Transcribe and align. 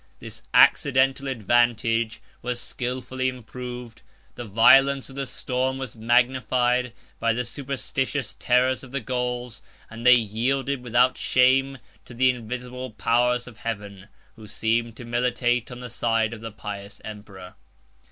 This 0.19 0.41
accidental 0.51 1.27
advantage 1.27 2.21
was 2.41 2.59
skilfully 2.59 3.27
improved, 3.29 4.01
the 4.33 4.45
violence 4.45 5.11
of 5.11 5.15
the 5.15 5.27
storm 5.27 5.77
was 5.77 5.95
magnified 5.95 6.93
by 7.19 7.33
the 7.33 7.45
superstitious 7.45 8.35
terrors 8.39 8.83
of 8.83 8.91
the 8.91 8.99
Gauls; 8.99 9.61
and 9.91 10.03
they 10.03 10.15
yielded 10.15 10.81
without 10.81 11.19
shame 11.19 11.77
to 12.05 12.15
the 12.15 12.31
invisible 12.31 12.89
powers 12.89 13.45
of 13.45 13.57
heaven, 13.57 14.07
who 14.35 14.47
seemed 14.47 14.95
to 14.97 15.05
militate 15.05 15.69
on 15.69 15.81
the 15.81 15.87
side 15.91 16.33
of 16.33 16.41
the 16.41 16.51
pious 16.51 16.99
emperor. 17.05 17.53